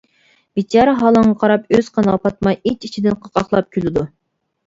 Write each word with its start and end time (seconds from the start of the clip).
بىچارە 0.59 0.93
ھالىڭغا 1.01 1.33
قاراپ 1.43 1.67
ئۆز 1.77 1.91
قىنىغا 1.97 2.21
پاتماي 2.23 2.57
ئىچ-ئىچىدىن 2.71 3.17
قاقاقلاپ 3.27 3.69
كۈلىدۇ. 3.77 4.07